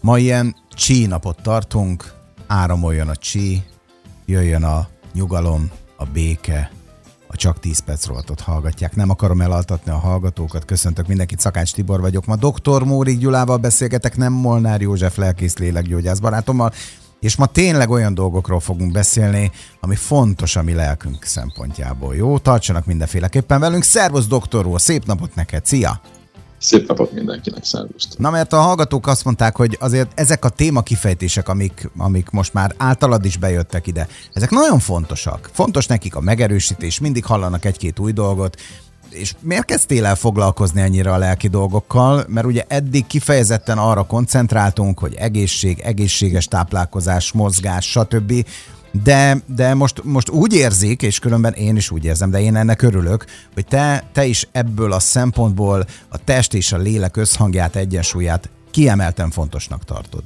[0.00, 2.12] Ma ilyen csí napot tartunk,
[2.46, 3.62] áramoljon a csí,
[4.26, 6.70] jöjjön a nyugalom, a béke,
[7.32, 8.96] a Csak 10 perc rovatot hallgatják.
[8.96, 12.26] Nem akarom elaltatni a hallgatókat, köszöntök mindenkit, Szakács Tibor vagyok.
[12.26, 12.82] Ma dr.
[12.82, 16.72] Mórik Gyulával beszélgetek, nem Molnár József lelkész lélekgyógyász barátommal,
[17.20, 22.14] és ma tényleg olyan dolgokról fogunk beszélni, ami fontos a mi lelkünk szempontjából.
[22.14, 23.82] Jó, tartsanak mindenféleképpen velünk.
[23.82, 26.00] Szervusz, doktor úr, szép napot neked, szia!
[26.60, 28.18] Szép napot mindenkinek, szervusztok!
[28.18, 32.52] Na mert a hallgatók azt mondták, hogy azért ezek a téma kifejtések, amik, amik most
[32.52, 35.50] már általad is bejöttek ide, ezek nagyon fontosak.
[35.52, 38.56] Fontos nekik a megerősítés, mindig hallanak egy-két új dolgot,
[39.10, 42.24] és miért kezdtél el foglalkozni ennyire a lelki dolgokkal?
[42.28, 48.32] Mert ugye eddig kifejezetten arra koncentráltunk, hogy egészség, egészséges táplálkozás, mozgás, stb.
[48.92, 52.82] De, de most, most úgy érzik, és különben én is úgy érzem, de én ennek
[52.82, 58.48] örülök, hogy te, te is ebből a szempontból a test és a lélek összhangját, egyensúlyát
[58.70, 60.22] kiemelten fontosnak tartod.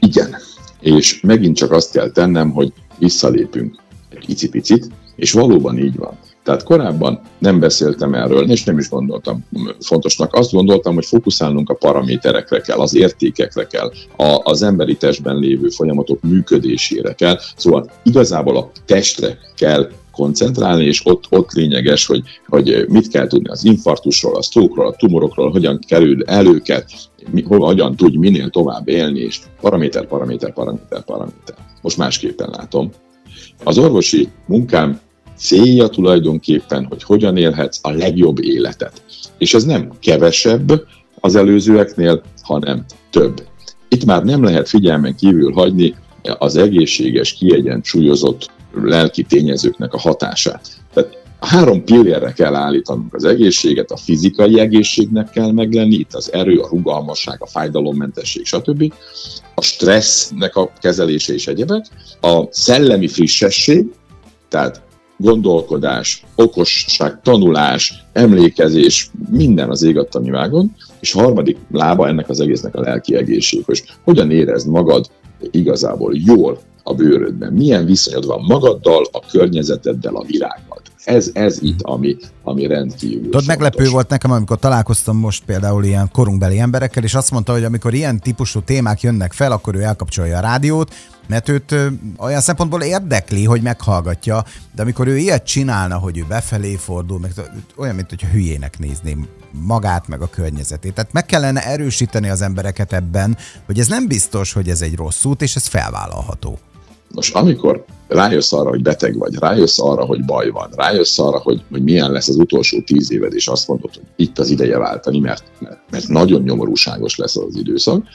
[0.00, 0.36] Igen,
[0.80, 6.18] és megint csak azt kell tennem, hogy visszalépünk egy icipicit, és valóban így van.
[6.48, 9.44] Tehát korábban nem beszéltem erről, és nem is gondoltam
[9.80, 10.34] fontosnak.
[10.34, 15.68] Azt gondoltam, hogy fókuszálnunk a paraméterekre kell, az értékekre kell, a, az emberi testben lévő
[15.68, 17.38] folyamatok működésére kell.
[17.56, 23.48] Szóval igazából a testre kell koncentrálni, és ott, ott lényeges, hogy, hogy mit kell tudni
[23.48, 26.90] az infarktusról, a sztrókról, a tumorokról, hogyan kerül el őket,
[27.30, 31.56] mi, hogyan tudj minél tovább élni, és paraméter, paraméter, paraméter, paraméter.
[31.82, 32.90] Most másképpen látom.
[33.64, 35.00] Az orvosi munkám
[35.38, 39.02] célja tulajdonképpen, hogy hogyan élhetsz a legjobb életet.
[39.38, 40.84] És ez nem kevesebb
[41.20, 43.46] az előzőeknél, hanem több.
[43.88, 45.94] Itt már nem lehet figyelmen kívül hagyni
[46.38, 50.68] az egészséges, kiegyensúlyozott lelki tényezőknek a hatását.
[50.94, 56.58] Tehát három pillérre kell állítanunk az egészséget, a fizikai egészségnek kell meglenni, itt az erő,
[56.58, 58.92] a rugalmasság, a fájdalommentesség, stb.
[59.54, 61.86] A stressznek a kezelése és egyebek,
[62.20, 63.86] a szellemi frissesség,
[64.48, 64.82] tehát
[65.18, 72.74] gondolkodás, okosság, tanulás, emlékezés, minden az ég a vágon, és harmadik lába ennek az egésznek
[72.74, 75.10] a lelki egészség, hogy hogyan érezd magad
[75.50, 80.80] igazából jól a bőrödben, milyen viszonyod van magaddal, a környezeteddel, a világgal.
[81.04, 86.08] Ez, ez itt, ami, ami rendkívül Tudod, meglepő volt nekem, amikor találkoztam most például ilyen
[86.12, 90.36] korunkbeli emberekkel, és azt mondta, hogy amikor ilyen típusú témák jönnek fel, akkor ő elkapcsolja
[90.36, 90.94] a rádiót,
[91.28, 91.74] mert őt
[92.16, 94.44] olyan szempontból érdekli, hogy meghallgatja,
[94.74, 97.32] de amikor ő ilyet csinálna, hogy ő befelé fordul, meg
[97.76, 100.94] olyan, mint hogyha hülyének nézném magát, meg a környezetét.
[100.94, 103.36] Tehát meg kellene erősíteni az embereket ebben,
[103.66, 106.58] hogy ez nem biztos, hogy ez egy rossz út, és ez felvállalható.
[107.14, 111.62] Most amikor rájössz arra, hogy beteg vagy, rájössz arra, hogy baj van, rájössz arra, hogy,
[111.70, 115.18] hogy milyen lesz az utolsó tíz éved, és azt mondod, hogy itt az ideje váltani,
[115.18, 115.44] mert,
[115.90, 118.06] mert, nagyon nyomorúságos lesz az időszak,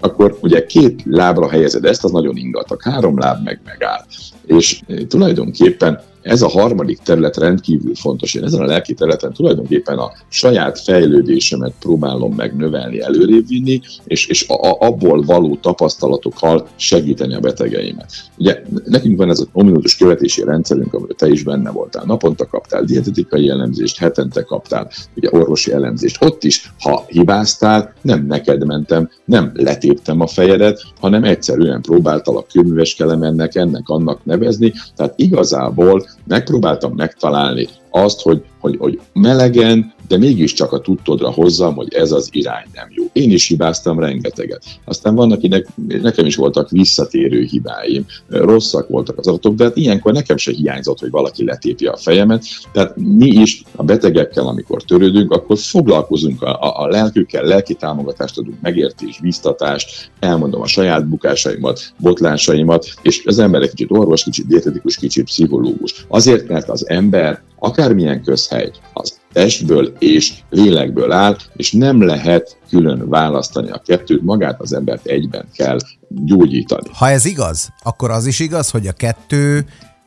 [0.00, 4.04] akkor ugye két lábra helyezed ezt, az nagyon ingatag, három láb meg megáll.
[4.46, 8.34] És eh, tulajdonképpen ez a harmadik terület rendkívül fontos.
[8.34, 14.26] Én ezen a lelki területen tulajdonképpen a saját fejlődésemet próbálom meg növelni, előrébb vinni, és,
[14.26, 18.12] és a, a, abból való tapasztalatokkal segíteni a betegeimet.
[18.38, 22.04] Ugye nekünk van ez a ominózus követési rendszerünk, amiről te is benne voltál.
[22.06, 26.24] Naponta kaptál dietetikai elemzést, hetente kaptál ugye orvosi elemzést.
[26.24, 32.94] Ott is, ha hibáztál, nem neked mentem, nem letéptem a fejedet, hanem egyszerűen próbáltalak könyves
[32.94, 34.72] kelemennek, ennek, annak nevezni.
[34.96, 41.94] Tehát igazából megpróbáltam megtalálni azt, hogy, hogy, hogy melegen, de mégiscsak a tudtodra hozzam, hogy
[41.94, 43.04] ez az irány nem jó.
[43.12, 44.62] Én is hibáztam rengeteget.
[44.84, 45.66] Aztán vannak, akinek,
[46.02, 50.98] nekem is voltak visszatérő hibáim, rosszak voltak az adatok, de hát ilyenkor nekem se hiányzott,
[50.98, 52.44] hogy valaki letépje a fejemet.
[52.72, 58.38] Tehát mi is a betegekkel, amikor törődünk, akkor foglalkozunk a, a, a lelkükkel, lelki támogatást
[58.38, 64.46] adunk, megértés, biztatást, elmondom a saját bukásaimat, botlásaimat, és az ember egy kicsit orvos, kicsit
[64.46, 66.06] dietetikus, kicsit pszichológus.
[66.08, 73.08] Azért, mert az ember akármilyen közhely, az testből és lélekből áll, és nem lehet külön
[73.08, 76.88] választani a kettőt, magát az embert egyben kell gyógyítani.
[76.92, 79.64] Ha ez igaz, akkor az is igaz, hogy a kettő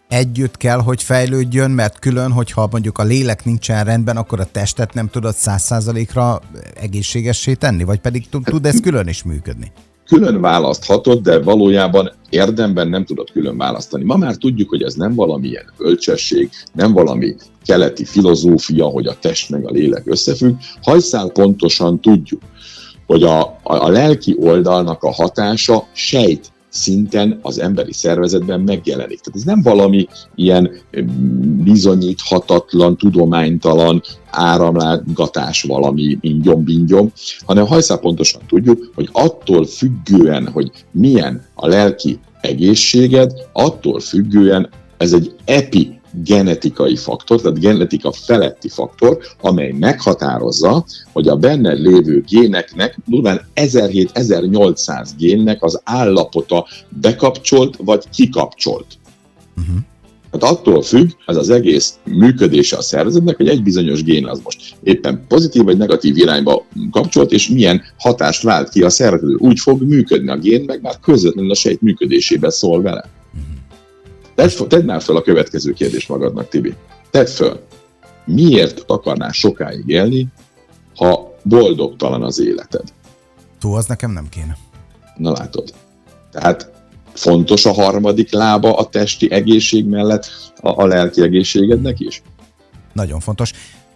[0.07, 4.93] együtt kell, hogy fejlődjön, mert külön, hogyha mondjuk a lélek nincsen rendben, akkor a testet
[4.93, 6.41] nem tudod száz százalékra
[6.75, 9.71] egészségessé tenni, vagy pedig tud ez külön is működni?
[10.05, 14.03] Külön választhatod, de valójában érdemben nem tudod külön választani.
[14.03, 17.35] Ma már tudjuk, hogy ez nem valamilyen bölcsesség, nem valami
[17.65, 20.55] keleti filozófia, hogy a test meg a lélek összefügg.
[20.81, 22.41] Hajszál pontosan tudjuk,
[23.05, 29.19] hogy a, a, a lelki oldalnak a hatása sejt szinten az emberi szervezetben megjelenik.
[29.19, 30.71] Tehát ez nem valami ilyen
[31.63, 34.01] bizonyíthatatlan, tudománytalan
[34.31, 37.11] áramlátgatás valami ingyom-bingyom,
[37.45, 45.13] hanem hajszál pontosan tudjuk, hogy attól függően, hogy milyen a lelki egészséged, attól függően ez
[45.13, 52.97] egy epi genetikai faktor, tehát genetika feletti faktor, amely meghatározza, hogy a benned lévő géneknek,
[53.05, 58.85] durván 1700-1800 génnek az állapota bekapcsolt vagy kikapcsolt.
[59.57, 59.75] Uh-huh.
[60.31, 64.75] Tehát attól függ az az egész működése a szervezetnek, hogy egy bizonyos gén az most
[64.83, 69.41] éppen pozitív vagy negatív irányba kapcsolt, és milyen hatást vált ki a szervezet.
[69.41, 73.09] Úgy fog működni a gén, meg már közvetlenül a sejt működésében szól vele.
[74.35, 76.75] Tedd, tedd már fel a következő kérdést magadnak, Tibi.
[77.11, 77.59] Tedd föl.
[78.25, 80.27] Miért akarnál sokáig élni,
[80.95, 82.83] ha boldogtalan az életed?
[83.59, 84.57] Tó, az nekem nem kéne.
[85.17, 85.73] Na látod.
[86.31, 86.71] Tehát
[87.13, 90.29] fontos a harmadik lába a testi egészség mellett
[90.61, 92.21] a, a lelki egészségednek is?
[92.93, 93.51] Nagyon fontos.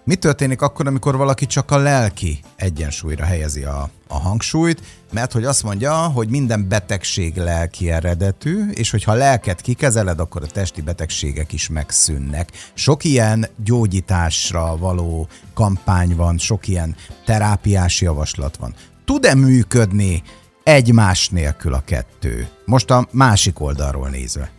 [0.09, 5.43] Mi történik akkor, amikor valaki csak a lelki egyensúlyra helyezi a, a hangsúlyt, mert hogy
[5.43, 10.81] azt mondja, hogy minden betegség lelki eredetű, és hogyha a lelket kikezeled, akkor a testi
[10.81, 12.49] betegségek is megszűnnek.
[12.73, 16.95] Sok ilyen gyógyításra való kampány van, sok ilyen
[17.25, 18.73] terápiás javaslat van.
[19.05, 20.23] Tud-e működni
[20.63, 22.47] egymás nélkül a kettő?
[22.65, 24.51] Most a másik oldalról nézve.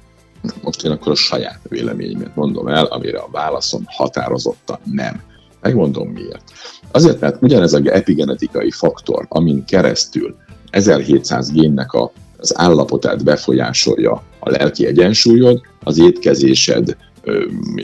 [0.62, 5.28] Most én akkor a saját véleményemet mondom el, amire a válaszom határozottan nem.
[5.60, 6.42] Megmondom miért.
[6.90, 10.36] Azért, mert ugyanez az epigenetikai faktor, amin keresztül
[10.70, 16.96] 1700 génnek a, az állapotát befolyásolja a lelki egyensúlyod, az étkezésed,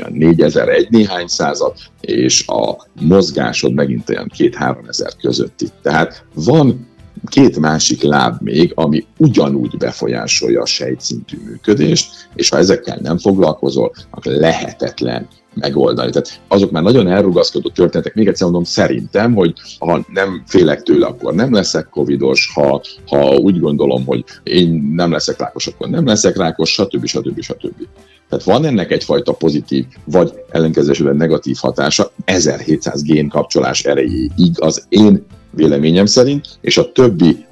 [0.09, 5.67] 4001 néhány század, és a mozgásod megint olyan 2-3 ezer közötti.
[5.83, 6.87] Tehát van
[7.27, 13.93] két másik láb még, ami ugyanúgy befolyásolja a sejtszintű működést, és ha ezekkel nem foglalkozol,
[14.11, 16.11] akkor lehetetlen megoldani.
[16.11, 18.15] Tehát azok már nagyon elrugaszkodott történetek.
[18.15, 23.37] Még egyszer mondom, szerintem, hogy ha nem félek tőle, akkor nem leszek covidos, ha, ha
[23.37, 27.07] úgy gondolom, hogy én nem leszek rákos, akkor nem leszek rákos, stb.
[27.07, 27.41] stb.
[27.41, 27.87] stb.
[28.29, 35.25] Tehát van ennek egyfajta pozitív, vagy ellenkezésében negatív hatása, 1700 gén kapcsolás erejéig az én
[35.57, 37.45] véleményem szerint, és a többi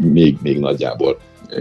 [0.00, 1.18] még, még nagyjából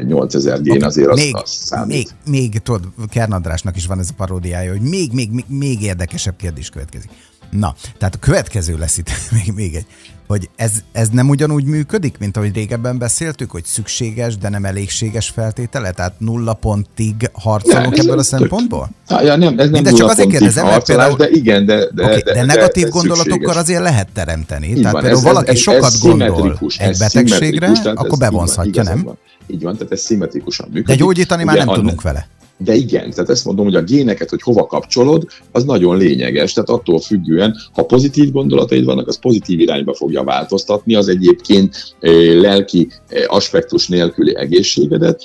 [0.08, 0.88] 8000 gén okay.
[0.88, 2.16] azért az, még, az számít.
[2.26, 6.36] Még, még tudod, Kernadrásnak is van ez a paródiája, hogy még, még, még, még érdekesebb
[6.36, 7.10] kérdés következik.
[7.52, 9.86] Na, tehát a következő lesz itt még, még egy,
[10.32, 15.30] hogy ez, ez nem ugyanúgy működik, mint ahogy régebben beszéltük, hogy szükséges, de nem elégséges
[15.30, 15.92] feltétele?
[15.92, 18.90] Tehát nulla pontig harcolunk ebből a szempontból?
[19.08, 21.16] Ha, ja, nem, ez nem de csak azért kérdezem, mert például...
[21.16, 21.88] De igen, de...
[21.94, 23.62] de, okay, de, de negatív de, gondolatokkal szükséges.
[23.62, 24.68] azért lehet teremteni.
[24.68, 29.10] Így Tehát van, például ez, valaki ez, sokat ez gondol egy betegségre, akkor bevonzhatja, nem?
[29.48, 30.88] Így van, tehát ez szimmetrikusan működik.
[30.88, 32.28] De gyógyítani már nem tudunk vele.
[32.64, 36.54] De igen, tehát ezt mondom, hogy a géneket, hogy hova kapcsolod, az nagyon lényeges.
[36.54, 41.96] Tehát attól függően, ha pozitív gondolataid vannak, az pozitív irányba fogja változtatni az egyébként
[42.42, 42.88] lelki
[43.28, 45.24] aspektus nélküli egészségedet,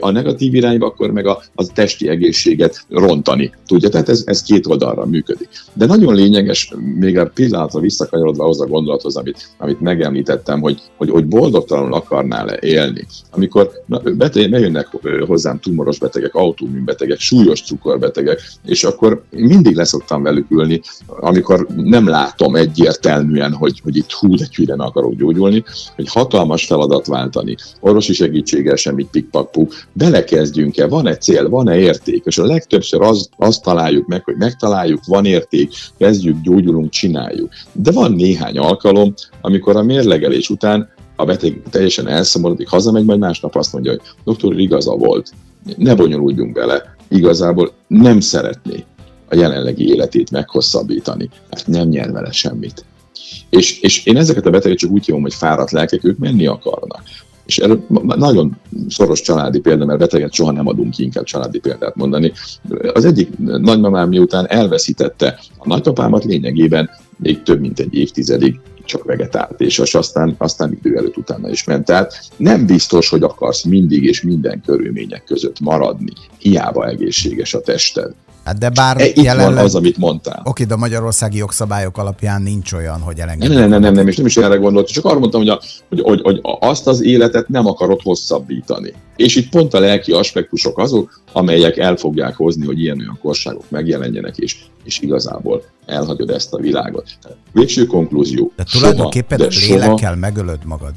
[0.00, 3.88] a negatív irányba akkor meg a, a testi egészséget rontani tudja.
[3.88, 5.48] Tehát ez, ez két oldalra működik.
[5.72, 11.10] De nagyon lényeges, még a pillanatra visszakanyarodva ahhoz a gondolathoz, amit, amit megemlítettem, hogy, hogy,
[11.10, 13.06] hogy boldogtalanul akarnál élni.
[13.30, 14.88] Amikor na, beteg, bejönnek
[15.26, 22.08] hozzám tumoros betegek, autó autoimmunbetegek, súlyos cukorbetegek, és akkor mindig leszoktam velük ülni, amikor nem
[22.08, 25.64] látom egyértelműen, hogy, hogy itt hú, de meg akarok gyógyulni,
[25.96, 32.44] hogy hatalmas feladat váltani, orvosi segítséggel semmit pikpakpú, belekezdjünk-e, van-e cél, van-e érték, és a
[32.44, 37.52] legtöbbször az, azt találjuk meg, hogy megtaláljuk, van érték, kezdjük, gyógyulunk, csináljuk.
[37.72, 40.88] De van néhány alkalom, amikor a mérlegelés után
[41.20, 45.32] a beteg teljesen elszomorodik, hazamegy, majd másnap azt mondja, hogy doktor igaza volt,
[45.76, 48.84] ne bonyolódjunk bele, igazából nem szeretné
[49.28, 52.84] a jelenlegi életét meghosszabbítani, mert nem nyer vele semmit.
[53.50, 57.02] És, és én ezeket a betegeket csak úgy hívom, hogy fáradt lelkek, ők menni akarnak.
[57.46, 58.56] És erről nagyon
[58.88, 62.32] szoros családi példa, mert beteget soha nem adunk ki, inkább családi példát mondani.
[62.92, 69.60] Az egyik nagymamám miután elveszítette a nagypapámat, lényegében még több mint egy évtizedig csak vegetált,
[69.60, 71.84] és aztán, aztán idő előtt utána is ment.
[71.84, 76.12] Tehát nem biztos, hogy akarsz mindig és minden körülmények között maradni.
[76.38, 78.14] Hiába egészséges a tested.
[78.48, 79.54] Hát de bár e, itt jelenleg...
[79.54, 80.42] van az, amit mondtál.
[80.44, 83.58] Oké, de a magyarországi jogszabályok alapján nincs olyan, hogy elengedjük.
[83.58, 86.00] Nem, nem, nem, nem, és nem is erre gondolt, csak arra mondtam, hogy, a, hogy,
[86.00, 88.92] hogy, hogy azt az életet nem akarod hosszabbítani.
[89.16, 94.36] És itt pont a lelki aspektusok azok, amelyek el fogják hozni, hogy ilyen-olyan korságok megjelenjenek,
[94.36, 97.04] és, és igazából elhagyod ezt a világot.
[97.52, 98.52] Végső konklúzió.
[98.56, 100.92] De tulajdonképpen soha, de lélekkel soha, megölöd magad.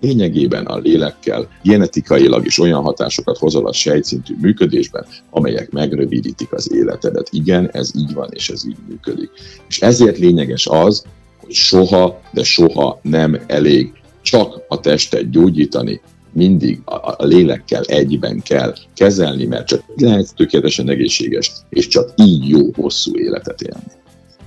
[0.00, 7.28] Lényegében a lélekkel genetikailag is olyan hatásokat hozol a sejtszintű működésben, amelyek megrövidítik az életedet.
[7.32, 9.30] Igen, ez így van, és ez így működik.
[9.68, 11.04] És ezért lényeges az,
[11.40, 13.92] hogy soha, de soha nem elég
[14.22, 16.00] csak a testet gyógyítani,
[16.32, 22.70] mindig a, lélekkel egyben kell kezelni, mert csak lehet tökéletesen egészséges, és csak így jó
[22.74, 23.84] hosszú életet élni.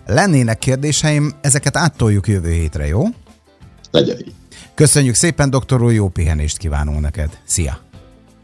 [0.05, 3.03] Lennének kérdéseim, ezeket áttoljuk jövő hétre, jó?
[3.91, 4.33] Legyen így.
[4.75, 7.39] Köszönjük szépen, doktor úr, jó pihenést kívánunk neked.
[7.44, 7.80] Szia!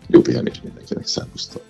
[0.08, 1.62] Jó pihenést mindenkinek, szervusztok!